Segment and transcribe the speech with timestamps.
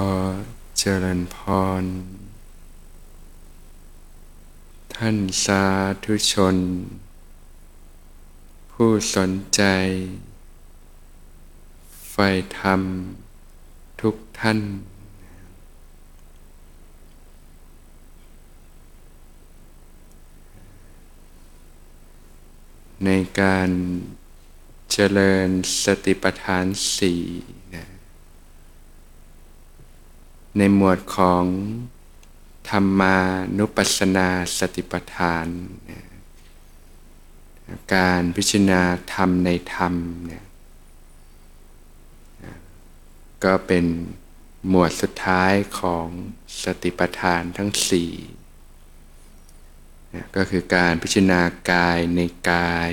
[0.00, 0.02] อ
[0.78, 1.36] เจริญพ
[1.82, 1.84] ร
[4.94, 5.64] ท่านสา
[6.04, 6.56] ธุชน
[8.72, 9.62] ผู้สนใจ
[12.10, 12.16] ไฟ
[12.58, 12.80] ธรรม
[14.00, 14.60] ทุกท่าน
[23.04, 23.10] ใน
[23.40, 23.70] การ
[24.92, 25.48] เจริญ
[25.82, 26.66] สติปัฏฐาน
[26.98, 27.22] สี่
[30.56, 31.44] ในหมวดของ
[32.70, 33.16] ธรรมา
[33.58, 35.46] นุปัสสนาสติปัฏฐาน
[37.94, 38.82] การพิจารณา
[39.14, 39.94] ธรรมในธรรม
[40.26, 40.44] เนี่ย
[43.44, 43.84] ก็เป็น
[44.68, 46.06] หมวดสุดท้ายของ
[46.62, 48.12] สติปัฏฐานทั้งสี่
[50.36, 51.40] ก็คือการพิจารณา
[51.72, 52.20] กายใน
[52.50, 52.90] กาย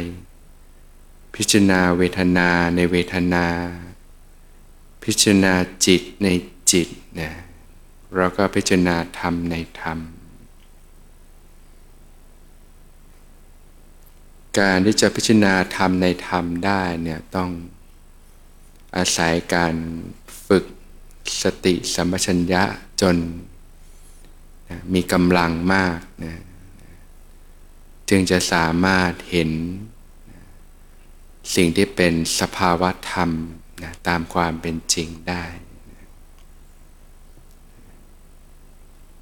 [1.35, 3.48] พิจารณาเวทนาในเวทนา
[5.04, 5.54] พิจารณา
[5.85, 6.27] จิตใน
[6.72, 6.88] จิต
[7.20, 7.32] นะ
[8.16, 9.99] เราก็พิจารณาธรรมในธรรม
[14.60, 17.49] การที่จะพิจารณาธรรมในธรรมได้เนี่ยต้อง
[18.98, 19.76] อาศัยการ
[20.48, 20.66] ฝึก
[21.44, 22.63] สติสัมปชัญญะ
[23.02, 23.18] จน
[24.70, 26.35] นะมีกำลังมากนะ
[28.10, 29.52] จึงจะสามารถเห็น
[30.32, 30.41] นะ
[31.55, 33.29] สิ่งที่เป็นสภาวะธรรม
[33.84, 35.46] นะตามความเป็นจริงได้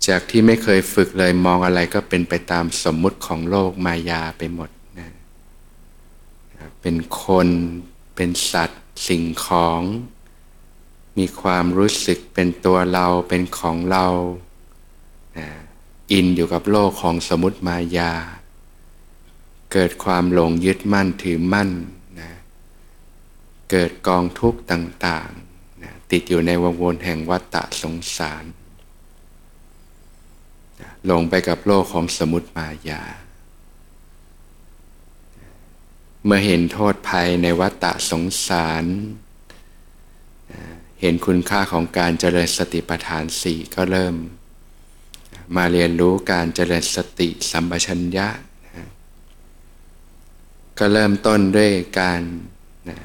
[0.08, 5.10] จากที่ไม่เคยฝึกเลยมองอะไรก็เป็นไปตามสมมุติของโลกมายาไปหมดนะ
[6.82, 7.48] เป็นคน
[8.16, 9.82] เป็นสัตว์ สิ่งของ
[11.18, 14.08] มีความรู้สึกเป็นตัวเราเป็นของเรา
[16.12, 18.14] อินอยู่กับโลกของสมุติมายา
[19.74, 21.70] เกิดความหลงยึดมั่นถือมั่น
[22.20, 22.32] นะ
[23.72, 28.44] เกิดกองทุกข์ต่างๆนะติดอยู่ในวงวนแห่งวัฏฏะสงสาร
[31.04, 33.04] นะลงไปกับโลกของสมุติมายา
[36.26, 38.86] เมื่อเห็นโทษภัยในวัฏฏะสงสาร
[41.02, 44.16] เห็นคุณค่าของการเจริญสติปัฏฐานสี่ก็เริ่ม
[45.56, 48.28] มาเรียนรู้การเจริญสติสัมปชัญญะ
[48.66, 48.88] นะ
[50.80, 52.22] ก็เริ่มต้นด้วยการ
[52.90, 53.00] นะ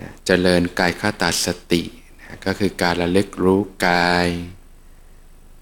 [0.00, 1.82] นะเจริญกายคตาสติ
[2.20, 4.28] นะก็คือการระลึกรู้กาย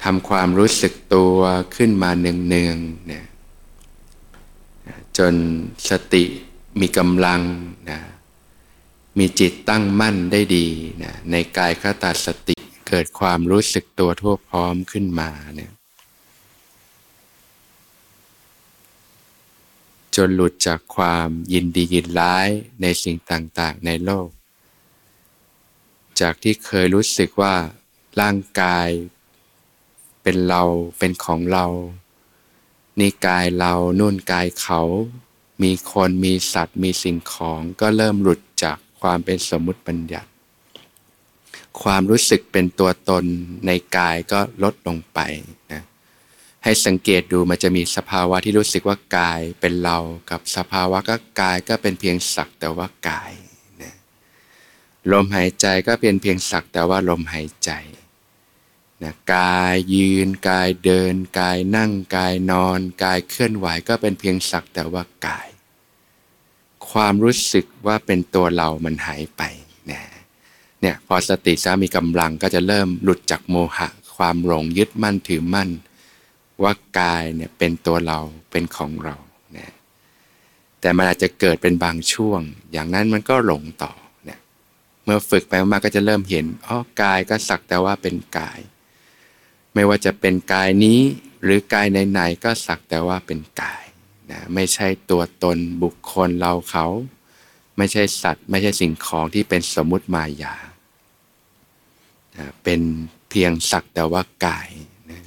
[0.02, 1.36] ทำความรู้สึกตัว
[1.76, 3.24] ขึ้นมาเนืองๆนะ
[5.18, 5.34] จน
[5.88, 6.24] สติ
[6.80, 7.42] มีกำลัง
[7.90, 8.00] นะ
[9.18, 10.66] มีจิตตั้งมั่นได้ดี
[11.02, 12.56] นะในกายคตาสติ
[12.88, 15.72] เกิดความรู้สึกตัวทั่วพร้อมขึ้นมาเนี่ย
[20.16, 22.48] จนหลุดจากความยินดียินร้าย
[22.82, 24.28] ในสิ่งต่างๆ ในโลก
[26.20, 27.54] จากที่เคยรู้สึกว่า
[28.20, 28.88] ร่างกาย
[30.22, 30.62] เป็นเรา
[30.98, 31.66] เป็นของเรา
[32.98, 34.80] นี่กายเรานุ่นกายเขา
[35.62, 40.28] มีคนมีสัตว์มีสิ่งของก็เริ่มหลุดจากความเป็นสมมุติบัญญัติ
[41.82, 43.24] ความรู้สึกเป็นตัวตน
[43.66, 45.18] ในกายก็ลดลงไป
[45.72, 45.82] นะ
[46.64, 49.98] ให้สังเกตดูมันจะมีสภาวะที่รู้สึกว่ากายเป็นเรา
[50.30, 53.32] กับสภาวะก็กายก็เป็นเพียงสักแต่ว่ากาย
[53.82, 53.94] นะ
[55.12, 57.70] ลมหายใจก็เป็นเพียงสักแต่ว่าลมหายใจ
[59.02, 65.48] นะกายยืน กายเดิน กายนั่งกายนอน กายเคลื่อนไหวก็เป็นเพียงสักแต่ว่ากาย
[66.90, 69.42] ความรู้สึกว่าเป็นตัวเรามันหายไป
[69.90, 70.00] นะ
[70.80, 75.70] เนี่ยพอสติสามีกำลังก็จะเริ่มหลุดจากโมหะ ความหลงยึดมั่นถือมั่น
[76.62, 78.18] ว่ากายเนี่ยเป็นตัวเรา
[78.50, 79.16] เป็นของเรา
[79.56, 79.72] นะ
[80.80, 82.40] แต่มันอาจจะเกิดเป็นบางช่วง
[82.72, 83.92] อย่างนั้นมันก็หลงต่อ
[84.24, 84.40] เนี่ย
[85.04, 88.60] เมื่อฝึกไปมากก็จะเริ่มเห็นอ๋อกายก็สักแต่ว่าเป็นกาย
[89.74, 91.00] ไม่ว่าจะเป็นกายนี้
[91.42, 93.84] หรือกายไหนๆก็สักแต่ว่าเป็นกาย
[94.30, 96.86] นะไม่ใช่ตัวตนบุคคลเราเขา
[97.76, 100.56] ไม่ใช่สัตว์ ไม่ใช่สิ่งของที่เป็นสมมุติมายา
[102.36, 102.80] นะเป็น
[103.30, 104.68] เพียงสักแต่ว่ากาย
[105.10, 105.20] นะ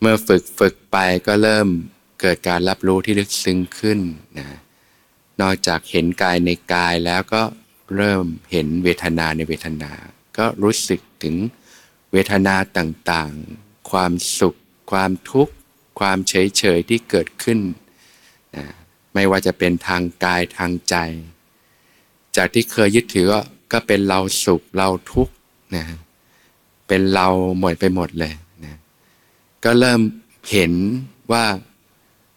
[0.00, 0.96] เมื่อฝึกฝึกไป
[1.26, 1.68] ก็เริ่ม
[2.20, 3.98] เกิดการรับรู้ที่ลึกซึ้งขึ้น
[4.38, 4.46] นะ
[5.40, 7.42] นอกจากเห็นกายในกายแล้วก็
[7.96, 9.92] เริ่มเห็นเวทนาในเวทนา
[10.38, 11.34] ก็รู้สึกถึง
[12.12, 14.58] เวทนาต่างๆ ความสุข
[14.90, 15.52] ความทุกข์
[16.00, 17.58] ความเฉยเฉยที่เกิดขึ้น
[18.56, 18.64] นะ
[19.14, 20.96] ไม่ว่าจะเป็นทางกายทางใจ
[22.36, 23.26] จากที่เคยยึดถือ
[23.72, 25.34] ก็เป็นเราสุขเราทุกข์
[25.76, 25.84] นะ
[26.88, 27.28] เป็นเรา
[27.58, 28.34] หมดไปหมดเลย
[28.64, 28.74] นะ
[29.64, 30.00] ก็เริ่ม
[30.50, 30.72] เห็น
[31.32, 31.44] ว่า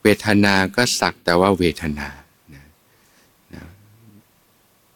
[0.03, 2.07] เวทนาก็สักแต่ว่าเวทนา
[2.53, 2.63] นะ
[3.53, 3.63] นะ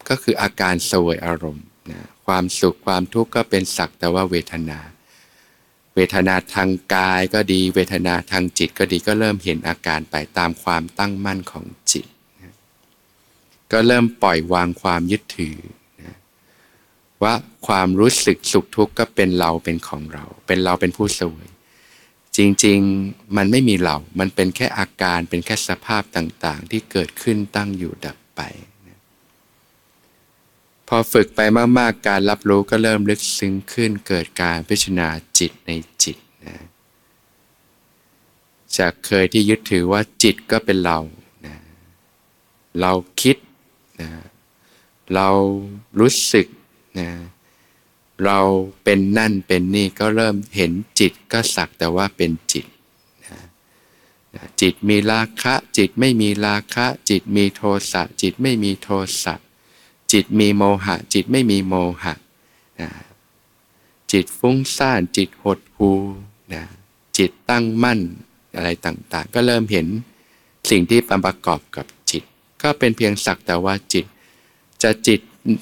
[0.08, 4.80] ก็คืออาการสวยอารมณ์ นะความสุขความทุกข์ก็เป็นสักแต่ว่าเวทนา
[5.96, 12.06] เวทนาทางกายก็ดี เวทนาทางจิตก็ดีก็เริ่มเห็นอาการไปตามความตั้งมั่นของจิต
[12.42, 12.54] นะ
[13.72, 15.58] ก็เริ่มปล่อยวางความยึดถือ
[16.02, 16.16] นะ
[17.24, 17.34] ว่า
[17.68, 21.48] ความรู้สึกสุขทุกข์ก็เป็นเราเป็นของเรา เป็นเราเป็นผู้สวย
[22.38, 28.42] จริงๆ มันไม่มีเรา มันเป็นแค่อาการ เป็นแค่สภาพต่างๆ ที่เกิดขึ้นตั้งอยู่ดับไป
[30.88, 31.40] พอฝึกไป
[31.80, 35.10] มากๆ การรับรู้ก็เริ่มลึกซึ้งขึ้นเกิดการพิจารณา
[35.40, 35.72] จิตใน
[36.04, 36.56] จิตนะ
[38.78, 41.00] จากเคยที่ยึดถือว่าจิตก็เป็นเรา
[41.46, 41.56] นะ
[42.80, 42.92] เรา
[43.22, 43.38] คิด
[44.02, 44.10] นะ
[45.14, 45.30] เรา
[46.00, 46.48] รู้สึก
[47.00, 47.10] นะ
[48.26, 48.40] เรา
[48.84, 52.66] เป็นนั่นเป็นนี่ก็เริ่มเห็นจิตก็สักแต่ว่าเป็นจิต
[53.26, 53.40] นะ
[54.62, 57.62] จิตมีราคะ จิตไม่มีราคะ จิตมีโท
[57.92, 58.90] สะจิตไม่มีโท
[59.24, 59.36] สะ
[60.14, 62.14] จิตมีโมหะ จิตไม่มีโมหะ
[62.82, 62.90] นะ
[64.12, 65.92] จิตฟุ้งซ่านจิตหดหู
[66.54, 66.64] นะ
[67.18, 68.00] จิตตั้งมั่น
[68.56, 69.88] อะไรต่างๆ ก็เริ่มเห็น
[70.70, 72.24] สิ่งที่ประกอบกับจิต
[72.64, 74.06] ก็เป็นเพียงสักแต่ว่าจิต
[74.84, 75.20] จะจิต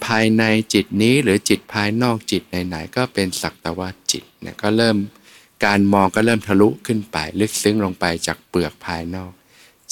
[0.07, 0.43] ภายใน
[0.73, 4.97] จิตนี้หรือจิตภายนอกจิตไหนๆก็เป็นสักแต่ว่าจิตเนี่ยก็เริ่ม
[5.65, 9.31] การมองก็เริ่มทะลุขึ้นไป ลึกซึ้งลงไปจากเปลือกภายนอก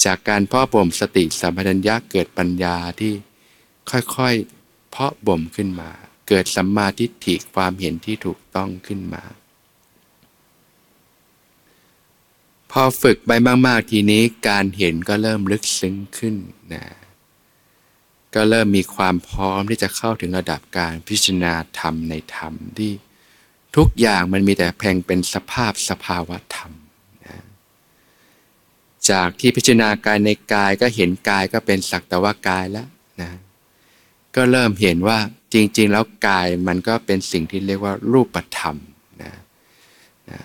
[0.04, 3.12] จากการพ่อบ่มสติสัมปชัญญะเกิดปัญญาที่
[3.90, 5.90] ค่อยๆ เพาะบ่มขึ้นมา
[6.28, 9.22] เกิดสัมมาทิฏฐิความเห็นที่ถูกต้องขึ้นมา
[12.70, 13.30] พอฝึกไป
[13.66, 16.34] มาก ๆ ทีนี้การเห็นก็เริ่มลึกซึ้งขึ้น
[16.74, 16.84] นะ
[18.34, 22.92] ก็เริ่มมีความพร้อมที่จะเข้าถึงระดับการพิจารณาธรรมในธรรมที่
[23.76, 26.72] ทุกอย่างมันมีแต่แพงเป็นสภาพสภาวะธรรม
[27.26, 27.38] นะ
[29.10, 32.88] จากที่พิจารณากายในกายก็เห็นกายก็เป็นสักแต่ว่ากายแล้ว
[33.20, 33.30] นะ
[34.36, 35.18] ก็เริ่มเห็นว่า
[35.54, 38.76] จริง ๆ แล้วกายมันก็เป็นสิ่งที่เรียกว่ารูปธรรม
[39.22, 39.32] นะ
[40.30, 40.40] นะ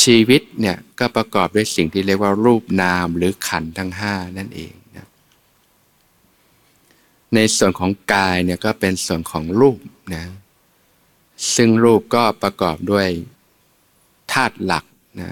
[0.00, 5.06] ชีวิตเนี่ยก็ประกอบด้วยสิ่งที่เรียกว่ารูปนามหรือขันทั้งห้านั่นเองนะ
[7.34, 9.78] ในส่วนของกายเนี่ยก็เป็นส่วนของรูป
[10.14, 10.24] นะ
[11.54, 13.08] ซึ่งรูปก็ประกอบด้วย
[14.32, 14.84] ธาตุหลัก
[15.20, 15.30] นะ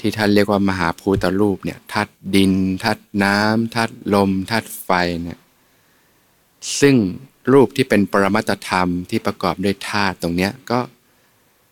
[0.00, 2.52] ที่ท่านเรียกว่ามหาภูตรูปเนี่ยธาตุดิน
[2.82, 4.90] ธาตุน้ำธาตุลมธาตุไฟ
[5.22, 5.38] เนี่ย
[6.80, 6.96] ซึ่ง
[7.52, 10.80] รูปที่เป็นปรมัตธรรมที่ประกอบด้วยธาตุตรงนี้ก็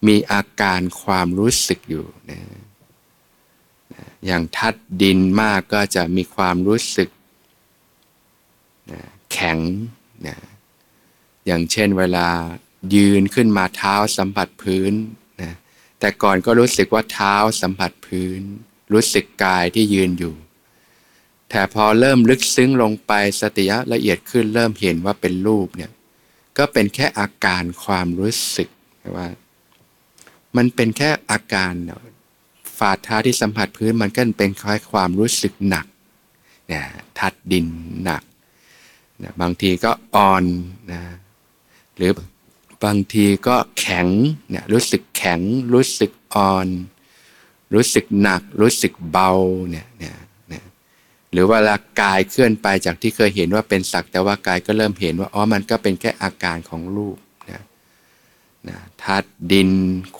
[0.06, 2.40] มีอาการความรู้สึกอยู่นะ
[4.26, 7.08] อย่างธาตุดินมากก็จะมีความรู้สึก
[8.90, 9.00] นะ
[9.32, 9.58] แข็ง
[10.26, 10.37] นะ
[11.46, 12.29] อย่างเช่นเวลา
[12.94, 14.93] ยืนขึ้นมาเท้าสัมผัสพื้น
[15.43, 15.52] นะ
[16.00, 18.40] แต่ก่อนก็รู้สึกว่าเท้าสัมผัสพื้น
[18.93, 20.35] รู้สึกกายที่ยืนอยู่
[21.50, 25.91] แต่พอเริ่มลึกซึ้งลงไปสติละเอียดขึ้นเริ่มเห็นว่าเป็นรูปเนี่ย
[26.59, 28.69] ก็เป็นแค่อาการความรู้สึก
[29.17, 29.27] ว่า
[30.56, 31.73] มันเป็นแค่อาการ
[32.79, 35.87] ฝ่าเท้าที่สัมผัสพื้นมันก็เป็นคล้ายความรู้สึกหนัก
[36.69, 36.85] เนี่ย
[37.19, 37.67] ทัดดิน
[38.05, 38.23] หนัก
[39.23, 40.45] นะบางทีก็อ่อน
[40.93, 41.03] นะ
[41.97, 42.12] หรือ
[42.85, 44.06] บางทีก็แข็ง
[44.50, 45.41] เนี่ยรู้สึกแข็ง
[45.75, 46.67] รู้สึกอ่อน
[47.75, 49.31] รู้สึกหนัก รู้สึกเบา
[49.71, 50.15] เนี่ยเนี่ย
[51.32, 57.16] หรือเวลากายเคลื่อนไปจากที่เคยเห็นว่าเป็นสักแต่ว่ากายก็เริ่มเห็นว่าอ๋อมันก็เป็นแค่อาการของรูป
[57.50, 57.62] นะ
[58.68, 59.70] นะธาตุดิน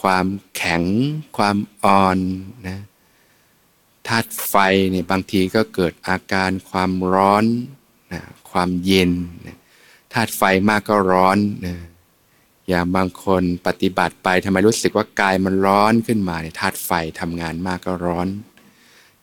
[0.01, 0.83] ความแข็ง
[1.37, 2.19] ความอ่อน
[2.69, 2.79] นะ
[4.09, 4.55] ธาตุไฟ
[4.91, 7.45] เนี่ยบางทีก็เกิดอาการความร้อน
[8.13, 9.11] นะความเย็น
[9.47, 9.57] นะ
[10.13, 11.77] ธาตุไฟมากก็ร้อนนะ
[12.69, 18.29] อย่างบางคนปฏิบัติไปทำไมรู้สึกว่ากายมันร้อนขึ้นมาเนี่ยธาตุไฟทำงานมากก็ร้อน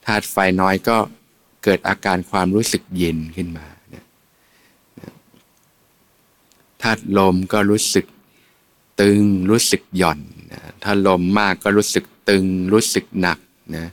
[0.05, 0.97] ธาตุไฟน้อยก็
[1.65, 3.67] เกิดอาการความรู้สึกเย็นขึ้นมา
[6.81, 8.05] ธาตุลมก็รู้สึก
[9.01, 10.19] ตึงรู้สึกหย่อน
[10.83, 13.39] ถ้าลมมากก็รู้สึกตึงรู้สึกหนัก
[13.75, 13.87] นะ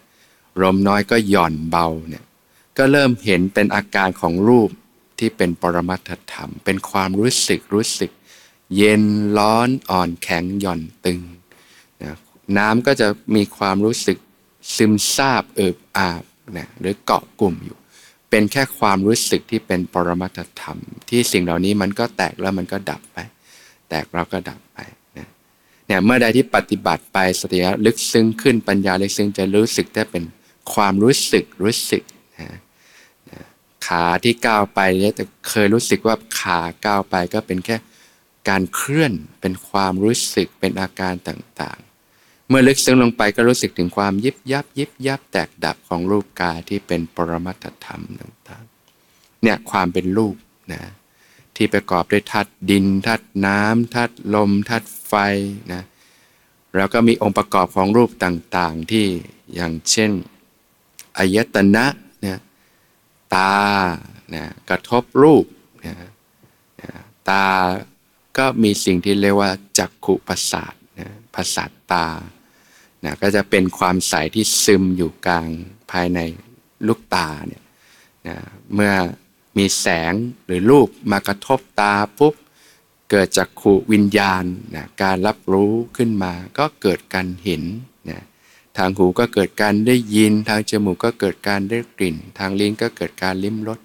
[0.62, 2.24] ลมน้อยก็หย่อนเบาเนี่ย
[2.78, 4.70] ก็เริ่มเห็นเป็นอาการของรูป
[5.18, 8.10] ที่เป็นปรมัตถธรรม เป็นความรู้สึกรู้สึก
[8.76, 9.02] เย็น
[9.38, 11.20] ร้อนอ่อนแข็งหย่อนตึง
[12.02, 12.14] นะ
[12.58, 14.18] น้ำก็จะมีความรู้สึก
[14.76, 16.22] ซึมซาบเอิบอาบ
[16.56, 17.76] นะหรือเกาะกลุ่มอยู่
[18.30, 23.18] เป็นแค่ความรู้สึกที่เป็นปรมัตธรรม ที่สิ่งเหล่านี้มันก็แตกแล้วมันก็ดับไป
[23.88, 24.78] แตกแล้วก็ดับไป
[25.18, 25.28] นะ
[25.86, 30.24] เนี่ยเมื่อใดที่ปฏิบัติไปสติลึกซึ้งขึ้นปัญญาลึกซึ้งจะรู้สึกได้เป็น
[30.74, 32.02] ความรู้สึกรู้สึก
[32.40, 32.48] นะ
[33.86, 37.76] ขาที่ก้าวไปเนี่ยแต่เคยรู้สึกว่าขาก้าวไปก็เป็นแค่
[38.48, 41.78] การเคลื่อนเป็นความรู้สึกเป็นอาการต่าง
[42.48, 50.36] เมื่อลึกซึ้งลงไปก็รู้สึกถึงความยิบยับยิบยับแตกดับของรูปกายที่เป็นปรมัตธรรมต่างๆ เนี่ยความเป็นรูป
[50.72, 50.82] นะ
[51.56, 55.14] ที่ประกอบด้วยธาตุดินธาตุน้ำธาตุลมธาตุไฟ
[55.72, 55.82] นะ
[56.76, 59.06] แล้วก็มีองค์ประกอบของรูปต่างๆที่
[59.54, 60.10] อย่างเช่น
[61.18, 61.86] อายตนะ
[62.24, 62.38] นะ
[63.34, 63.54] ตา
[64.34, 65.44] นะกระทบรูป
[65.86, 65.94] นะ
[66.80, 66.90] นะ
[67.30, 67.46] ตา
[68.38, 72.06] ก็มีสิ่งที่เรียกว่าจักขุประสาท นะประสาตา
[73.04, 75.48] นะก็จะเป็นความใสที่ซึมอยู่กลาง
[75.90, 76.20] ภายใน
[76.86, 77.62] ลูกตาเนี่ย
[78.28, 78.36] นะ
[78.74, 78.92] เมื่อ
[79.58, 80.14] มีแสง
[80.46, 82.34] หรือรูปมากระทบตาปุ๊บ
[83.10, 84.44] เกิดจากขูวิญญาณ
[84.74, 87.62] นะการรับรู้ขึ้นมาก็เกิดการเห็น
[88.10, 88.20] นะ
[88.76, 93.78] ทางหูก็เกิดการได้ยิน ทางจมูกก็เกิดการได้กลิ่น ทางลิ้นก็เกิดการลิ้มรส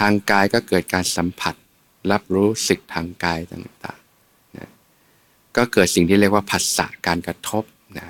[0.00, 1.54] ทางกายก็เกิดการสัมผัส
[2.10, 4.05] รับรู้สึกทางกายต่างๆ
[5.56, 7.64] ก็เกิดสิ่งที่เรียกว่าผัสสะการกระทบ
[7.98, 8.06] นะ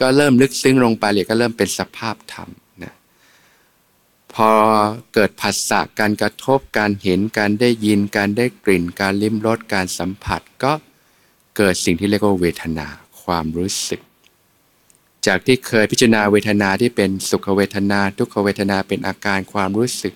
[0.00, 2.48] ก็เริ่มลึกซึ้งลงไปเลยก็เริ่มเป็นสภาพธรรม
[2.82, 2.94] นะ
[4.34, 4.50] พอ
[5.14, 10.72] เกิดผัสสะการกระทบ การเห็นการได้ยินการได้กลิ่น การลิ้มรสการสัมผัส ก็
[11.56, 12.86] เกิดสิ่งที่เรียกว่าเวทนา
[13.22, 14.00] ความรู้สึก
[15.26, 20.14] จากที่เคยพิจารณาเวทนาที่เป็นสุขเวทนา ทุกขเวทนาเป็นอาการความรู้สึก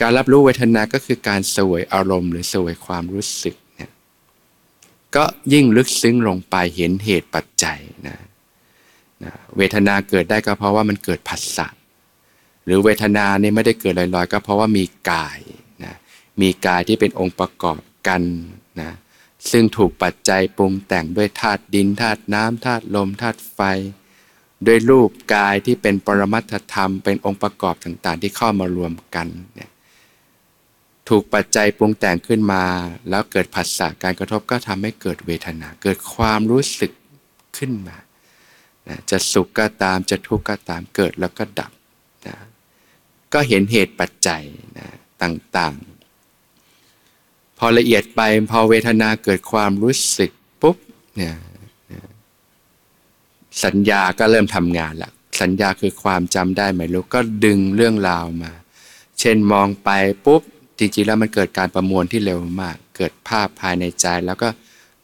[0.00, 3.56] การรับรู้เวทนาก็คือการสวยอารมณ์ หรือสวยความรู้สึก
[5.16, 8.18] ก็ยิ่งลึกซึ้งลงไปเห็นเหตุปัจจัยนะ
[9.24, 11.66] นะเวทนาเกิดได้ก็เพราะว่ามันเกิดผัสสะ
[12.64, 15.38] หรือเวทนาเนี่ยไม่ได้เกิดลอยๆ ก็เพราะว่ามีกาย
[15.84, 15.94] นะ
[16.40, 18.22] มีกายที่เป็นองค์ประกอบกัน
[18.80, 18.90] นะ
[19.50, 23.60] ซึ่งถูกปัจจัยปรุงแต่งด้วยธาตุดินธาตุน้ำธาตุลมธาตุไฟ
[24.66, 29.70] ด้วยรูปกายที่เป็นปรมัตถธรรม เป็นองค์ประกอบต่างๆ ที่เข้ามารวมกันเนี่ย
[31.08, 32.64] ถูกปัจจัยปรุงแต่งขึ้นมา
[33.08, 36.92] แล้วเกิดผัสสะการกระทบก็ทำให้เกิดเวทนา เกิดความรู้สึก
[37.56, 37.96] ขึ้นมา
[39.10, 41.72] จะสุขก็ตามจะทุกข์ก็ตามเกิดแล้วก็ดับ
[42.26, 42.36] นะ
[43.32, 44.42] ก็เห็นเหตุปัจจัย
[44.78, 44.88] นะ
[45.22, 50.30] ต่างๆ พอละเอียดไปพอเวทนาเกิดความรู้สึก
[50.62, 50.76] ปุ๊บ
[51.16, 51.34] เนี่ย
[53.64, 55.10] สัญญาก็เริ่มทำงานละ
[55.40, 58.52] สัญญาคือความจำได้ไหมลูกก็ดึงเรื่องราวมา
[59.20, 59.90] เช่นมองไป
[60.26, 60.42] ปุ๊บ
[60.78, 64.48] จริงๆแล้วมันเกิดการประมวลที่เร็วมาก เกิดภาพภายในใจ แล้วก็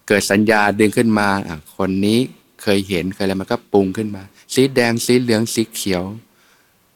[0.09, 1.29] เกิดสัญญาดึงขึ้นมา
[1.77, 2.19] คนนี้
[2.63, 4.23] เคยเห็นเคยอะไรมันก็ปรุงขึ้นมา
[4.55, 6.05] สีแดงสีเหลืองสีเขียว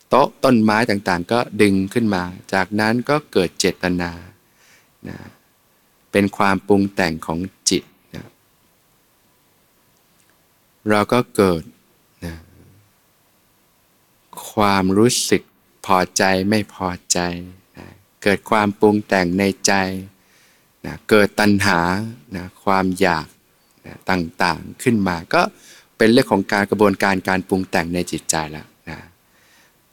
[0.08, 4.10] โต๊ะต้นไม้ต่างๆ ก็ดึงขึ้นมา จากนั้นก็เกิดเจตนา
[5.08, 5.16] นะ
[6.12, 7.38] เป็นความปรุงแต่งของ
[7.70, 7.82] จิต
[8.14, 8.26] นะ
[10.88, 11.62] เราก็เกิด
[12.24, 12.34] นะ
[14.52, 15.42] ความรู้สึก
[15.86, 17.18] พอใจไม่พอใจ
[18.22, 19.72] เกิดความปรุงแต่งในใจ
[20.86, 21.80] นะเกิดตัณหา
[22.36, 23.26] นะความอยาก
[23.86, 25.42] นะต่างๆขึ้นมา ก็
[25.98, 28.66] เป็นเรื่องของการกระบวนการการปรุงแต่งในจิตใจแล้ว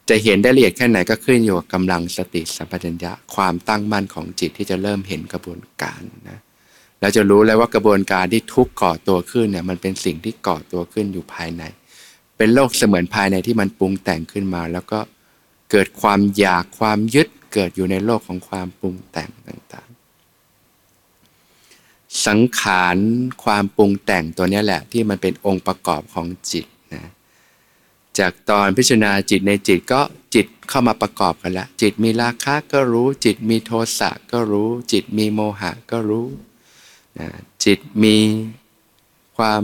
[0.08, 6.38] จะเห็นได้ละเอียดแค่ไหนก็ขึ้นอยู่กับกำลังสติสัมปชัญญะความตั้งมั่นของจิตที่จะเริ่มเห็นกระบวนการนะ
[7.00, 11.62] เราจะรู้แล้วว่ากระบวนการที่ทุกก่อตัวขึ้นเนี่ยมันเป็นสิ่งที่ก่อตัวขึ้นอยู่ภายใน
[12.36, 15.00] เป็นโลกเสมือนภายในที่มันปรุงแต่งขึ้นมา แล้วก็
[15.70, 22.96] เกิดความอยากความยึด เกิดอยู่ในโลกของความปรุงแต่งต่างๆ สังขาร
[23.44, 27.04] ความปรุงแต่งตัวนี้แหละที่มันเป็นองค์ประกอบของจิตนะ
[28.18, 30.00] จากตอนพิจารณาจิตในจิตก็
[30.34, 36.26] จิตเข้ามาประกอบกันละจิตมีราคะก็รู้ จิตมีโทสะก็รู้ จิตมีโมหะก็รู้
[37.18, 37.28] นะ
[37.64, 38.16] จิตมี
[39.36, 39.62] ความ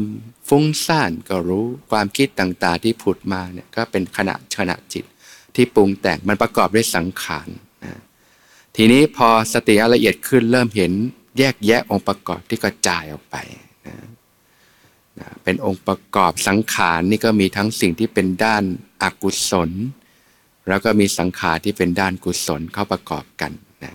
[0.48, 5.04] ฟุ้งซ่านก็รู้ความคิดต่างๆที่ผุดมาเนี่ยก็เป็นขณะขณะจิต
[5.54, 7.48] ที่ปรุงแต่งมันประกอบด้วยสังขาร
[8.76, 10.92] ทีนี้พอสติละเอียดขึ้นเริ่มเห็น
[11.38, 13.36] แยกแยะองค์ประกอบที่กระจายออกไป
[13.86, 13.96] นะ
[15.44, 18.62] เป็นองค์ประกอบสังขารนี่ก็มีทั้งสิ่งที่เป็นด้าน
[19.02, 19.70] อากุศล
[20.68, 23.52] แล้วก็มีสังขารที่เป็นด้านกุศลเข้าประกอบกัน
[23.84, 23.94] นะ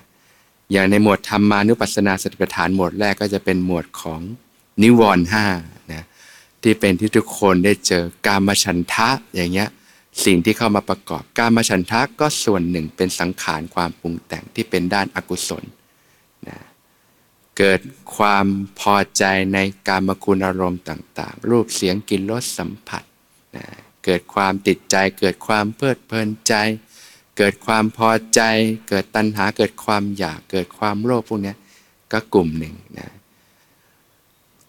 [0.72, 4.22] อย่างในหมวดธรรมานุปัสสนาสติปัฏฐานหมวดแรกก็จะเป็นหมวดของ
[4.84, 5.46] นิวรณ์ห้า
[5.94, 6.04] นะ
[6.62, 9.70] ที่เป็นที่ทุกคนได้เจอกามฉันทะอย่างเงี้ย
[10.26, 15.64] สิ่งที่เข้ามาประกอบการมาฉันทะก็ส่วนหนึ่งเป็นสังขารความปรุงแต่งที่เป็นด้านอากุศล
[16.48, 16.58] นะ
[17.58, 17.80] เกิด
[18.18, 18.46] ความ
[18.80, 23.04] พอใจในการมคุณอารมณ์ต่าง ๆ รูปเสียงกลิ่นรสสัมผัส
[23.56, 23.66] นะ
[24.06, 26.54] เกิดความติดใจ เกิดความเพลิดเพลินใจ
[27.38, 28.42] เกิดความพอใจ
[28.90, 31.54] เกิดตัณหาเกิดความอยากเกิดความโลภพวกนี้
[32.12, 33.10] ก็กลุ่มหนึ่งนะ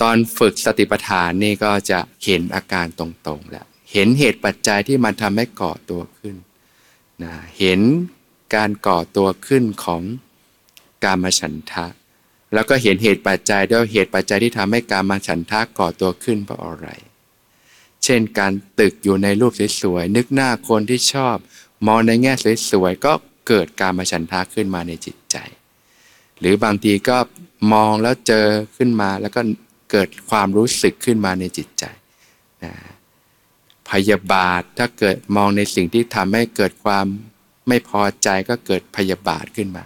[0.00, 6.36] ตอนฝึกสติปัฏฐานนี่ก็จะเห็นอาการตรงๆแล้ว เห็นเหตุปัจจัยที่มันทำให้ก่อตัวขึ้น
[7.22, 7.80] นะเห็น
[8.54, 10.02] การก่อตัวขึ้นของ
[11.04, 11.86] กามฉันทะ
[12.54, 16.88] แล้วก็เห็นเหตุปัจจัยด้วยเหตุปัจจัยที่ทำให้การมาฉันทะก่อตัวขึ้นเพราะอะไร
[18.04, 19.52] เช่นการตึกอยู่ในรูป
[19.82, 21.36] สวยๆนึกหน้าคนที่ชอบ
[21.86, 22.32] มองในแง่
[22.70, 23.12] สวยๆก็
[23.48, 25.36] เกิดการมาฉันทะขึ้นมาในจิตใจ
[26.40, 27.18] หรือบางทีก็
[27.72, 29.40] มองแล้วเจอขึ้นมาแล้วก็
[29.90, 31.84] เกิดความรู้สึกขึ้นมาในจิตใจ
[32.64, 32.72] นะ
[33.90, 37.06] พยาบาท ถ้าเกิดมองในสิ่งที่ทำให้เกิดความ
[37.68, 39.84] ไม่พอใจก็เกิดพยาบาทขึ้นมา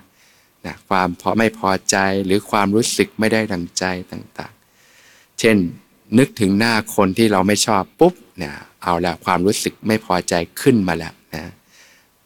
[0.66, 5.56] นะความพอไม่พอใจหรือความรู้สึกไม่ได้ดังใจต่างๆ เช่น
[6.18, 11.46] นึกถึงหน้าคนที่เราไม่ชอบปุ๊บเนี่ยเอาละความรู้สึกไม่พอใจขึ้นมาแล้วนะ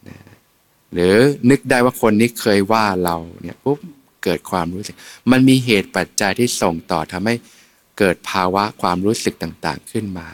[0.09, 0.17] นะ
[0.93, 1.17] หรือ
[1.51, 3.79] นึกได้ว่าคนนี้เคยว่าเราเนี่ยปุ๊บ
[4.25, 4.97] เกิดความรู้สึก
[5.31, 7.35] มันมีเหตุปัจจัยที่ส่งต่อทำให้
[7.99, 10.29] เกิดภาวะความรู้สึกต่างๆขึ้นมา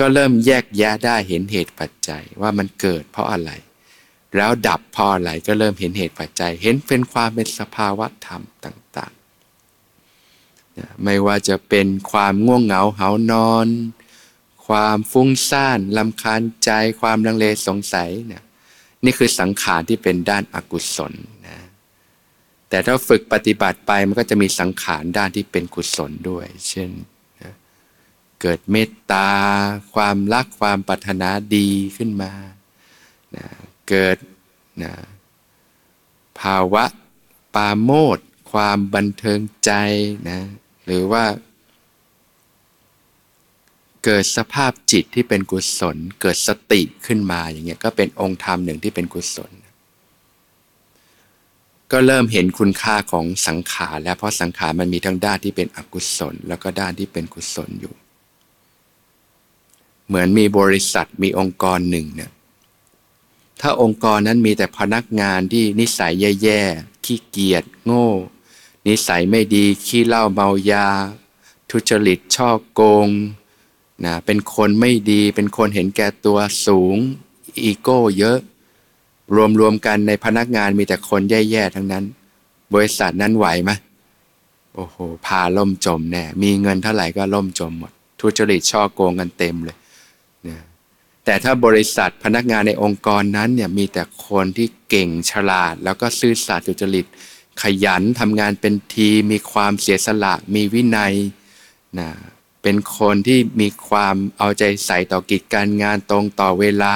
[0.00, 3.50] ก็เริ่มแยกแยะได้เห็นเหตุปัจจัยว่ามันเกิดเพราะอะไร
[4.36, 13.68] แล้วดับเพราะอะไรก็เริ่มเห็นเหตุปัจจัย เห็นเป็นความเป็นสภาวะธรรมต่างๆ ไม่ว่าจะเป็นความง่วงเหงาเหานอน
[14.66, 18.42] ความฟุ้งซ่านลำคาญใจความลังเลสงสัยเนี่ย
[19.04, 21.12] นี่คือสังขารที่เป็นด้านอากุศล
[21.46, 21.58] นะ
[22.68, 26.90] แต่ถ้าฝึกปฏิบัติไปมันก็จะมีสังขารด้านที่เป็นกุศลด้วย เช่น
[28.40, 29.30] เกิดเมตตา
[29.94, 32.32] ความรักความปรารถนาดีขึ้นมา
[33.36, 33.46] นะ
[33.88, 34.16] เกิด
[34.82, 34.92] นะ
[36.40, 36.84] ภาวะ
[37.54, 38.18] ปาโมด
[38.52, 39.70] ความบันเทิงใจ
[40.28, 40.40] นะ
[40.86, 41.24] หรือว่า
[44.04, 49.52] เกิดสภาพจิตที่เป็นกุศล เกิดสติขึ้นมาอย่างเงี้ยก็เป็นองค์ธรรมหนึ่งที่เป็นกุศล
[51.92, 57.94] ก็เริ่มเห็นคุณค่าของสังขารแล้วเพราะสังขารมันมีทั้งด้านที่เป็นอกุศล แล้วก็ด้านที่เป็นกุศลอยู่
[60.10, 62.30] เหมือนมีบริษัทมีองค์กรหนึ่งเนี่ย
[63.60, 66.12] ถ้าองค์กรนั้นมีแต่พนักงานที่นิสัย
[66.42, 68.08] แย่ๆ ขี้เกียจโง่
[68.88, 70.86] นิสัยไม่ดีขี้เหล้าเมายา
[71.70, 73.08] ทุจริตช่อโกง
[74.04, 76.96] นะเป็นคนไม่ดีเป็นคนเห็นแก่ตัวสูง
[77.64, 78.38] อีโก้เยอะ
[79.60, 82.04] รวมๆกันในพนักงานมีแต่คนแย่ๆทั้งนั้น
[82.74, 83.70] บริษัทนั้นไหวไหม
[84.74, 84.96] โอ้โห
[85.26, 89.76] พาล่มจมแน่มีเงินเท่าไหร่ก็ล่มจมหมดทุจริตช่อโกงกันเต็มเลย
[91.24, 97.06] แต่ถ้าบริษัทพนักงานในองค์กรนั้นเนี่ยมีแต่คนที่เก่งฉลาด แล้วก็ซื่อสัตย์สุจริต
[97.62, 101.14] ขยันทำงานเป็นทีมีความเสียสละ มีวินัย
[101.98, 102.10] นะ
[102.62, 106.94] เป็นคนที่มีความเอาใจใส่ต่อกิจการงานตรงต่อเวลา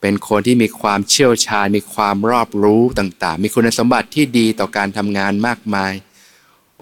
[0.00, 5.92] เป็นคนที่มีความเชี่ยวชาญ มีความรอบรู้ต่าง ๆ มีคุณสมบัติที่ดีต่อการทำงานมากมาย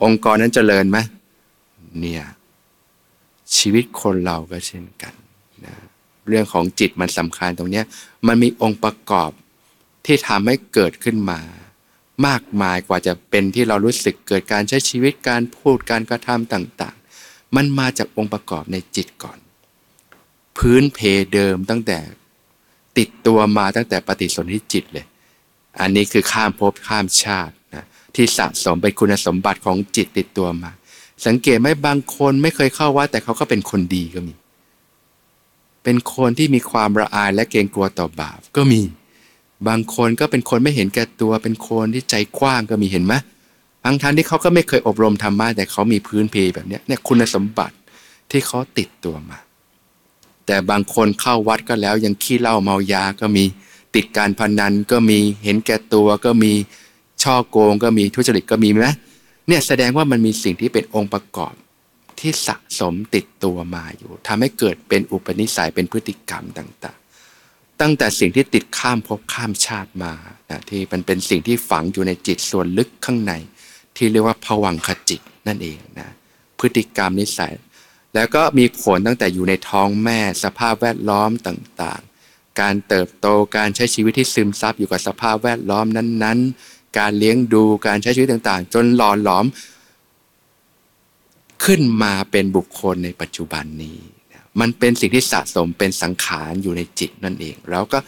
[0.05, 0.99] องค์กรนั้นเจริญไหม
[2.01, 2.25] เนี่ย
[3.57, 5.15] ชีวิตคนเราก็เช่นกัน
[6.29, 7.83] เรื่องของจิตมันสำคัญตรงนี้
[8.27, 9.31] มันมีองค์ประกอบ
[10.07, 11.41] ที่ทำให้เกิดขึ้นมา
[12.27, 19.39] มากมายกว่าจะเป็นที่เรารู้สึกเกิดการใช้ชีวิตการพูดการกระทำต่างๆ มันมาจากองค์ประกอบในจิตก่อน
[20.59, 20.99] พื้นเพ
[21.35, 21.99] เดิมตั้งแต่
[22.99, 25.07] ติดตัวมาตั้งแต่ปฏิสนธิจิตเลย
[25.81, 30.71] อันนี้คือข้ามภพข้ามชาตินะที่สะสมเป็นคุณสมบัติของจิตติดตัวมา
[31.27, 34.33] สังเกตไหมบางคนไม่เคยเข้าวัดแต่เขาก็เป็นคนดีก็มี
[35.89, 38.81] เป็นคนที่มีความระอายและเกรงกลัวต่อบาปก็มี
[39.69, 43.15] บางคนก็เป็นคนไม่เห็นแก่ตัว เป็นคนที่ใจกว้างก็มีเห็นไหม
[43.85, 47.75] บางท่านที่เขาก็ไม่เคยอบรมธรรมะแต่เขามีพื้นเพแบบนี้เนี่ยคุณสมบัติ
[48.31, 49.39] ที่เขาติดตัวมา
[50.47, 53.45] แต่บางคนเข้าวัดก็แล้วยังขี้เหล้าเมายาก็มี
[53.95, 56.53] ติดการพนันก็มีเห็นแก่ตัวก็มี
[57.23, 58.89] ช่อโกงก็มีทุจริตก็มีไหม
[59.49, 61.55] เนี่ยแสดงว่ามันมีสิ่งที่เป็นองค์ประกอบ
[62.21, 66.99] ที่สะสมติดตัวมาอยู่ทำให้เกิดเป็นอุปนิสัยเป็นพฤติกรรมต่าง
[67.41, 70.13] ๆ ตั้งแต่สิ่งที่ติดข้ามภพข้ามชาติมา
[70.51, 73.33] นะที่มันเป็นสิ่งที่ฝังอยู่ในจิตส่วนลึกข้างใน
[73.97, 76.09] ที่เรียกว่าผวังขจิตนั่นเองนะ
[76.59, 77.53] พฤติกรรมนิสัย
[78.15, 83.27] แล้วก็มีผลตั้งแต่อยู่ในท้องแม่สภาพแวดล้อมต่างๆ การเติบโต
[83.57, 89.47] การใช้ชีวิตที่ซึมซับอยู่กับสภาพแวดล้อมนั้นๆ การเลี้ยงดูการใช้ชีวิตต่างๆ จนหล่อหลอม
[91.65, 93.99] ขึ้นมาเป็นบุคคลในปัจจุบันนี้
[94.61, 97.99] มันเป็นสิ่งที่สะสมเป็นสังขารอยู่ในจิตนั่นเอง แล้วก็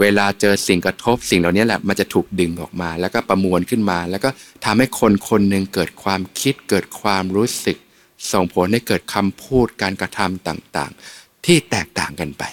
[0.00, 4.30] เวลาเจอสิ่งกระทบสิ่งเหล่านี้แหละมันจะถูกดึงออกมา แล้วก็ประมวลขึ้นมา แล้วก็
[4.64, 7.76] ทำให้คนคนหนึ่งเกิดความคิดเกิดความรู้สึก
[8.32, 12.44] ส่งผลให้เกิดคำพูดการกระทำต่างๆ ที่แตกต่างกันไป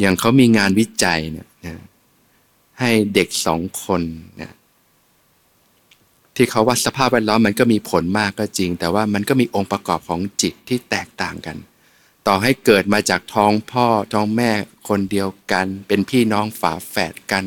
[0.00, 1.76] อย่างเขามีงานวิจัยเนี่ยนะ
[2.80, 4.02] ให้เด็กสองคน
[4.40, 4.52] นะ
[6.36, 11.56] ที่เขาว่าสภาพแวดล้อมมันก็มีผลมากก็จริง แต่ว่ามันก็มีองค์ประกอบของจิตที่แตกต่างกัน
[12.26, 14.50] ต่อให้เกิดมาจากท้องพ่อท้องแม่
[14.88, 17.44] คนเดียวกัน เป็นพี่น้องฝาแฝดกัน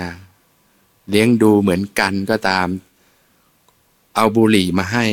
[0.00, 0.10] นะ
[1.08, 2.66] เลี้ยงดูเหมือนกันก็ตาม
[4.16, 5.06] เอาบุหรี่มาให้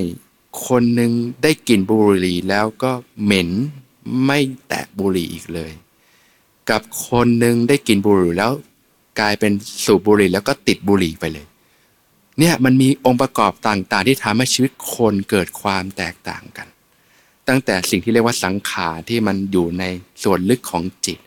[0.67, 1.11] คนหนึ่ง
[1.43, 2.91] ได้กลิ่นบุหรี่แล้วก็
[3.23, 3.49] เหม็น
[4.25, 5.71] ไม่แตะบุหรี่อีกเลย
[6.69, 8.51] กับคนหนึ่งได้กลิ่นบุหรี่แล้ว
[9.19, 9.51] กลายเป็น
[9.85, 11.45] สูบบุหรี่แล้วก็ติดบุหรี่ไปเลย
[12.39, 16.67] เนี่ยมันมีองค์ประกอบต่างๆ ที่ทำให้ชีวิตคนเกิดความแตกต่างกัน
[17.47, 19.83] ตั้งแต่สิ่งที่เรียกว่าสังขารที่มันอยู่ใน
[20.23, 21.19] ส่วนลึกของจิต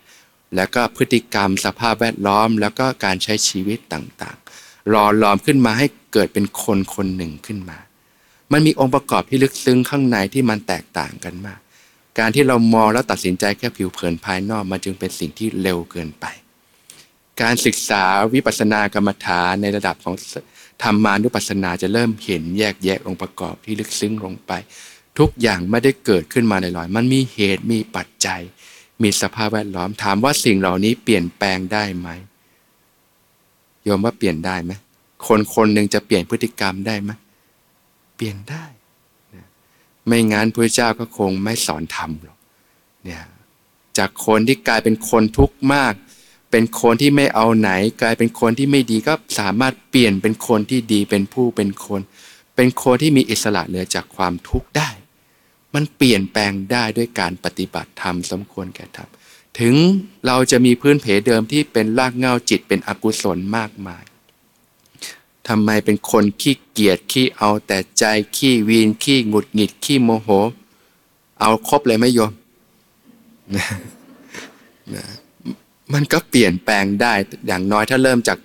[0.56, 7.78] แล้วก็พฤติกรรมสภาพแวดล้อม แล้วก็การใช้ชีวิตต่างๆรอหลอมขึ้นมาให้เกิดเป็นคนคนหนึ่งขึ้นมา
[8.52, 11.60] มันมีองค์ประกอบที่ลึกซึ้งข้างในที่มันแตกต่างกันมาก
[12.18, 16.24] การที่เรามองแล้วตัดสินใจแค่ผิวเผินภายนอกมันจึงเป็นสิ่งที่เร็วเกินไป
[17.42, 20.14] การศึกษาวิปัสสนากรรมฐานในระดับของ
[20.82, 24.52] ธรรมานุปัสสนาจะเริ่มเห็นแยกแยะองค์ประกอบที่ลึกซึ้งลงไป
[25.18, 28.40] ทุกอย่างไม่ได้เกิดขึ้นมาลอยๆมันมีเหตุมีปัจจัย
[29.02, 32.08] มีสภาพแวดล้อมถามว่าสิ่งเหล่านี้เปลี่ยนแปลงได้ไหม
[33.84, 34.72] โยมว่าเปลี่ยนได้ไหม
[35.26, 37.10] คนคนหนึ่งจะเปลี่ยนพฤติกรรมได้ไหม
[38.16, 38.64] เปลี่ยนได้
[39.34, 39.46] นะ
[40.06, 42.38] ไม่งั้นพระเจ้าก็คงไม่สอนธรรมหรอก
[43.04, 43.22] เนี่ย
[43.98, 45.94] จากคนที่กลายเป็นคนทุกข์มาก
[46.50, 52.00] เป็นคนที่ไม่เอาไหน กลายเป็นคนที่ไม่ดีก็สามารถเปลี่ยนเป็นคนที่ดีเป็นผู้เป็นคน
[52.56, 54.90] เป็นคนที่มีอิสระเหนือจากความทุกข์ได้
[55.74, 59.08] มันเปลี่ยนแปลงได้ด้วยการปฏิบัติธรรมสมควรแก่ธรรม
[59.60, 59.74] ถึง
[60.26, 64.04] เราจะมีพื้นเพเดิมที่เป็นรากเงาจิตเป็นอกุศลมากมาย
[65.48, 68.04] ทำไมเป็นคนขี้เกียจขี้เอาแต่ใจ
[68.36, 70.28] ขี้วีนขี้หงุดหงิดขี้โมโห
[71.40, 72.32] เอาครบเลยไหมโยม
[73.56, 73.66] นะ
[74.94, 75.04] นะ
[75.94, 77.12] มันก็เปลี่ยนแปลงได้
[77.46, 78.38] อย่างน้อยถ้าเริ่มจาก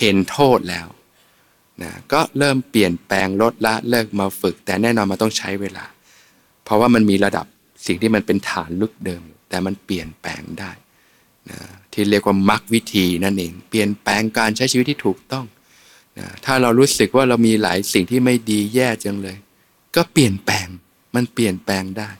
[0.00, 0.86] เห็นโทษแล้ว
[1.82, 5.84] นะก็เริ่มเปลี่ยนแปลงลดละเลิกมาฝึก แต่แน่นอนมันต้องใช้เวลา
[6.64, 7.46] เพราะว่ามันมีระดับ
[7.86, 10.70] สิ่งที่มันเป็นฐานลึกเดิม แต่มันเปลี่ยนแปลงได้
[11.50, 11.58] นะ
[11.92, 15.46] ที่เรียกว่ามรรควิธีนั่นเอง เปลี่ยนแปลงการใช้ชีวิตที่ถูกต้อง
[16.18, 19.36] นะถ้าเรารู้สึกว่าเรามีหลายสิ่งที่ไม่ดีแย่จังเลย
[19.96, 20.66] ก็เปลี่ยนแปลง
[21.14, 22.10] มันเปลี่ยนแปลงได้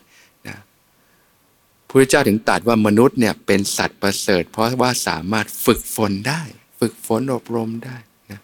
[1.91, 6.43] พระเจ้าถึงตรัสว่ามนุษย์เนี่ยเป็นสัตว์ประเสริฐ เพราะว่าสามารถฝึกฝนได้
[6.81, 7.97] ฝึกฝนอบรมได้
[8.31, 8.41] นะ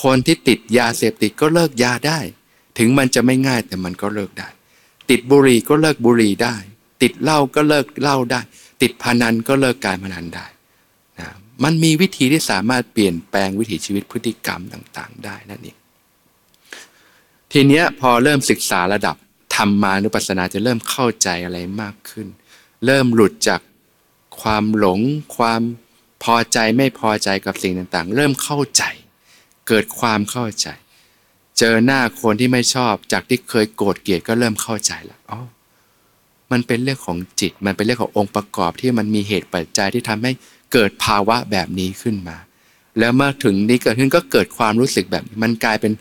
[0.00, 2.18] คนที่ติดยาเสพติดก็เลิกยาได้
[2.78, 4.48] ถึงมันจะไม่ง่ายแต่มันก็เลิกได้
[5.10, 6.56] ติดบุหรี่ก็เลิกบุหรี่ได้
[7.02, 8.40] ติดเหล้าก็เลิกเหล้าได้
[8.82, 10.46] ติดพนันก็เลิกการพนันได้
[11.18, 11.28] นะ
[11.64, 15.76] มันมีวิธีที่สามารถเปลี่ยนแปลงวิถีชีวิตพฤติกรรมต่าง ๆ ได้นั่นเอง
[17.52, 19.16] ทีเนี้ยพอเริ่มศึกษาระดับ
[19.54, 22.26] ธรรมานุปัสสนาจะเริ่มเข้าใจอะไรมากขึ้น
[22.86, 23.60] เริ่มหลุดจาก
[24.40, 25.00] ความหลง
[25.36, 25.60] ความ
[26.24, 28.82] พอใจไม่พอใจกับสิ่งต่างๆ เริ่มเข้าใจ
[29.68, 30.68] เกิดความเข้าใจ
[31.58, 35.40] เจอหน้าคนที่ไม่ชอบจากที่เคยโกรธเกลียดก็เริ่มเข้าใจล้วอ๋อ
[36.52, 40.32] มันเป็นเรื่องของจิต มันเป็นเรื่องขององค์ประกอบที่มันมีเหตุปัจจัยที่ทำให้
[40.72, 42.36] เกิดภาวะแบบนี้ขึ้นมา
[42.98, 45.92] แล้วเมื่อถึงนี้เกิดขึ้นก็เกิดความรู้สึกแบบมันกลายเป็น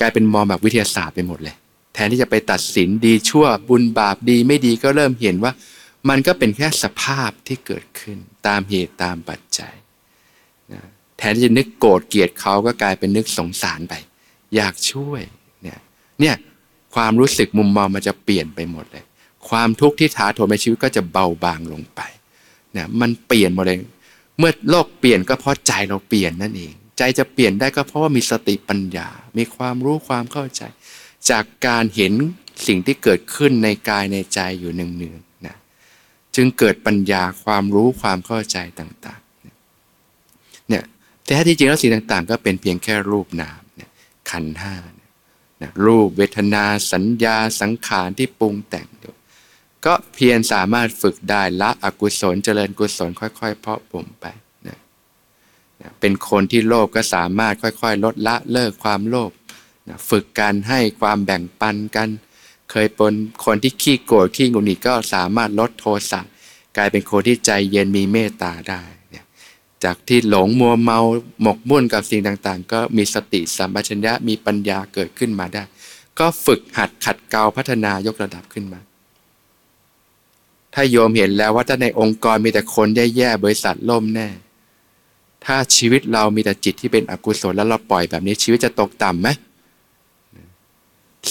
[0.00, 1.56] กลายเป็นมองแบบวิทยาศาสตร์ไปหมดเลย
[1.94, 5.52] แทนที่จะไปตัดสินดีชั่วบุญบาปดีไม่ดีก็เริ่มเห็นว่า
[6.08, 9.74] มันก็เป็นแค่สภาพที่เกิดขึ้นตามเหตุตามปัจจัย
[10.72, 10.82] นะ
[11.18, 13.94] แทนที่จะนึกโกรธเกลียดเขาก็กลายเป็นนึกสงสารไป
[14.56, 15.22] อยากช่วย
[15.62, 15.78] เนี่ย
[16.20, 16.34] เนี่ย
[16.94, 19.04] ความรู้สึกมุมมองมันจะเปลี่ยนไปหมดเลย
[19.48, 22.00] ความทุกข์ที่ท้าโถมในชีวิตก็จะเบาบางลงไป
[22.72, 23.78] เนี่ยมันเปลี่ยนหมดเลย
[24.38, 30.62] เมื่อโลกเปลี่ยนก็เพราะใจเราเปลี่ยนนั่นเอง ใจจะเปลี่ยนได้ก็เพราะว่ามีสติปัญญา มีความรู้ความเข้าใจ
[31.30, 32.12] จากการเห็น
[32.66, 35.18] สิ่งที่เกิดขึ้นในกายในใจอยู่เนือง
[36.36, 40.84] จึงเกิดปัญญาความรู้ความเข้าใจต่างๆเนี่ย
[41.24, 43.90] แต่ที่จริงแล้วสิ่งต่างๆ ก็เป็นเพียงแค่รูปนามเนี่ย
[44.30, 49.14] ขันห้าเนี่ยรูปเวทนาสัญญาสังขารที่ปรุงแต่งอยู่
[49.84, 54.26] ก็เพียรสามารถฝึกได้ละอกุศลเจริญกุศลค่อยๆ เพาะบ่มไป
[54.68, 54.78] นะ
[56.00, 59.30] เป็นคนที่โลภก็สามารถค่อยๆ ลดละเลิกความโลภ
[59.88, 62.08] นะฝึกการให้ความแบ่งปันกัน
[62.72, 66.20] เคยเป็นคนที่ขี้โกรธขี้งุนงิดก็สามารถลดโทสะ
[66.76, 69.24] กลายเป็นคนที่ใจเย็นมีเมตตาได้เนี่ย
[69.84, 70.98] จากที่หลงมัวเมา
[71.42, 75.62] หมกมุ่นกับสิ่งต่างๆ ก็มีสติสัมปชัญญะมีปัญญาเกิดขึ้นมาได้
[76.18, 78.80] ก็ฝึกหัดขัดเกลาพัฒนายกระดับขึ้นมา
[80.74, 84.28] ถ้าโยมเห็นแล้วว่าถ้าในองค์กรมีแต่คนแย่ๆบริษัทล่มแน่
[85.44, 89.28] ถ้าชีวิตเรามีแต่จิตที่เป็นอกุศลแล้วเราปล่อยแบบนี้ชีวิตจะตกต่ำไหม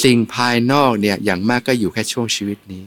[0.04, 2.84] สิ่งภายนอกเนี่ยอย่างมากก็อยู่แค่ช่วงชีวิตนี้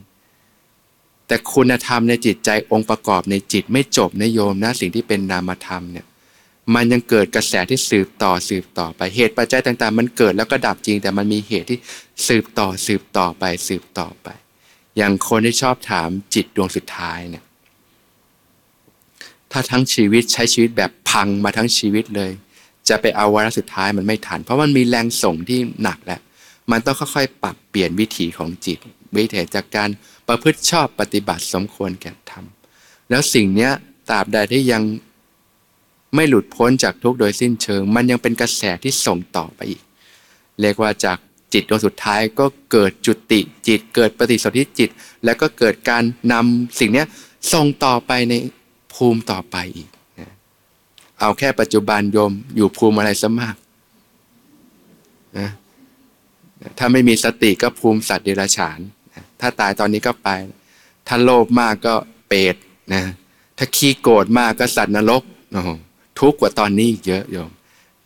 [1.27, 6.05] แต่คุณธรรมในจิตใจองค์ประกอบในจิตไม่จบนะโยมนะสิ่งที่เป็นนามธรรมเนี่ย
[6.75, 11.79] มันยังเกิดกระแสที่สืบต่อสืบต่อไปเหตุปัจจัยต่างๆ มันเกิดแล้วก็ดับจริง แต่มันมีเหตุที่
[12.27, 14.27] สืบต่อสืบต่อไปสืบต่อไป
[14.97, 17.43] อย่างคนที่ชอบถามจิตดวงสุดท้ายเนี่ย
[19.51, 22.31] ถ้าทั้งชีวิตใช้ชีวิตแบบพังมาทั้งชีวิตเลย
[22.89, 26.21] จะไปเอาวาระสุดท้ายมันไม่ทัน เพราะมันมีแรงส่งที่หนักแล้ว
[26.71, 28.77] มันต้องค่อยๆ ปรับเปลี่ยนวิถีของจิต
[29.15, 29.89] วิถีจากการ
[30.27, 33.69] ประพฤติชอบปฏิบัติสมควรแก่ทำแล้วสิ่งนี้
[34.09, 34.83] ตราบใดที่ยัง
[36.15, 39.81] ไม่หลุดพ้นจากทุกข์โดยสิ้นเชิง มันยังเป็นกระแสที่ส่งต่อไปอีก
[40.61, 41.17] เรียกว่าจาก
[41.53, 44.89] จิตดวงสุดท้ายก็เกิดจุติจิต เกิดปฏิสนธิจิต
[45.25, 47.03] แล้วก็เกิดการนำสิ่งนี้
[47.53, 48.33] ส่งต่อไปใน
[48.93, 50.31] ภูมิต่อไปอีกนะ
[51.19, 53.55] เอาแค่ปัจจุบันโยมอยู่ภูมิอะไรซะมาก
[55.37, 55.49] นะ
[56.77, 58.79] ถ้าไม่มีสติก็ภูมิสัตว์เดรัจฉาน
[59.41, 60.29] ถ้าตายตอนนี้ก็ไป
[61.07, 61.95] ถ้าโลภมากก็
[62.27, 62.55] เปรต
[62.93, 63.03] นะ
[63.57, 65.23] ถ้าขี้โกรธมากก็สัตว์นรก
[66.19, 67.49] ทุกข์กว่าตอนนี้เยอะโยม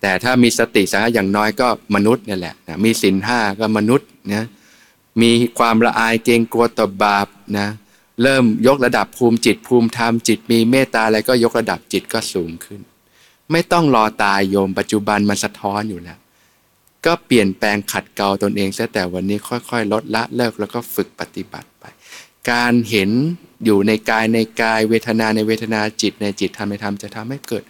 [0.02, 4.46] แต่ถ้ามีสติสักอย่างน้อยก็มนุษย์นี่แหละนะมีศีลห้าก็มนุษย์นะ
[5.22, 7.68] มีความละอายเกรงกลัวต่อบาปนะ
[8.24, 12.82] เริ่มยกระดับภูมิจิต ภูมิธรรมจิต มีเมตตาอะไรก็ยกระดับจิตก็สูงขึ้น
[13.52, 16.18] ไม่ต้องรอตายโยมปัจจุบันมันสะท้อนอยู่แล้ว
[17.06, 21.86] ก็เปลี่ยนแปลงขัดเกลาตนเองซะแต่วันนี้ค่อยๆ ลดละเลิกแล้วก็ฝึกปฏิบัติไป
[22.52, 23.10] การเห็น
[23.66, 27.64] อยู่ในกายในกายเวทนาในเวทนาจิตในจิตธรรมในธรรมจะทำให้เกิด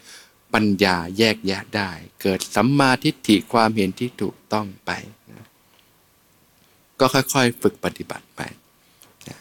[0.54, 4.92] ปัญญาแยกแยะได้ เกิดสัมมาทิฏฐิความเห็นที่ถูกต้องไป
[5.32, 5.48] นะ
[7.00, 8.42] ก็ค่อยๆ ฝึกปฏิบัติไป
[9.28, 9.38] นะ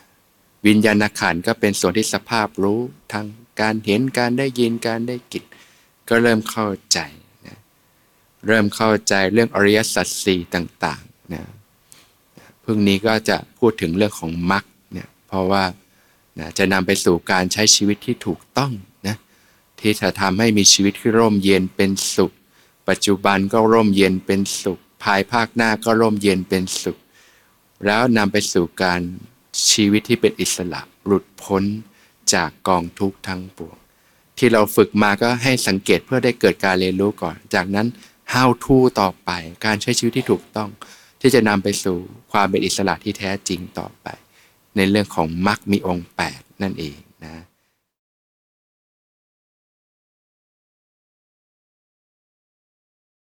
[0.67, 2.81] วิญญาณขันก็เป็นส่วนที่สภาพรู้
[3.13, 3.27] ทาง
[3.61, 5.45] การเห็นการได้ยินการได้กิจ
[6.09, 6.99] ก็เริ่มเข้าใจ
[8.47, 11.45] เริ่มเข้าใจเรื่องอริยสัจสี่ต่างๆนะ
[12.65, 15.65] พึ่งนี้ก็จะพูดถึงเรื่องของมรรคเนี่ยเพราะว่า
[16.39, 18.73] นะจะนำไปสู่การใช้ชีวิตที่ถูกต้อง
[19.07, 19.17] นะ
[19.81, 22.33] ที่จะทำให้มีชีวิตที่ร่มเย็นเป็นสุข
[22.89, 26.99] ปัจจุบันก็ร่มเย็นเป็นสุข ภายภาคหน้าก็ร่มเย็นเป็นสุข
[27.87, 29.01] แล้วนำไปสู่การ
[29.71, 31.63] ชีวิตที่เป็นอิสระหลุดพ้น
[32.35, 33.77] จากกองทุกข์ทั้งปวง
[34.39, 37.87] ที่เราฝึกมาก็ให้สังเกตเพื่อได้เกิดการเรียนรู้ก่อน จากนั้น
[38.35, 39.31] how to ต่อไป
[39.65, 40.71] การใช้ชีวิตที่ถูกต้อง
[41.21, 41.97] ที่จะนำไปสู่
[42.33, 44.07] ความเป็นอิสระที่แท้จริงต่อไป
[44.77, 47.45] ในเรื่องของมรรคมีองค์ 8 นั่นเองนะ